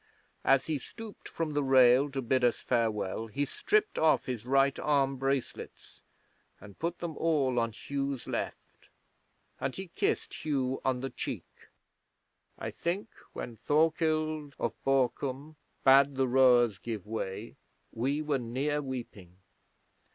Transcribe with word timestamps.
As 0.43 0.65
he 0.65 0.79
stooped 0.79 1.29
from 1.29 1.53
the 1.53 1.61
rail 1.61 2.09
to 2.09 2.23
bid 2.23 2.43
us 2.43 2.55
farewell 2.57 3.27
he 3.27 3.45
stripped 3.45 3.99
off 3.99 4.25
his 4.25 4.47
right 4.47 4.79
arm 4.79 5.17
bracelets 5.17 6.01
and 6.59 6.79
put 6.79 6.97
them 6.97 7.15
all 7.17 7.59
on 7.59 7.71
Hugh's 7.71 8.25
left, 8.25 8.89
and 9.59 9.75
he 9.75 9.89
kissed 9.89 10.43
Hugh 10.43 10.81
on 10.83 11.01
the 11.01 11.11
cheek. 11.11 11.45
I 12.57 12.71
think 12.71 13.09
when 13.33 13.55
Thorkild 13.55 14.55
of 14.59 14.73
Borkum 14.83 15.55
bade 15.85 16.15
the 16.15 16.27
rowers 16.27 16.79
give 16.79 17.05
way 17.05 17.55
we 17.93 18.23
were 18.23 18.39
near 18.39 18.81
weeping. 18.81 19.37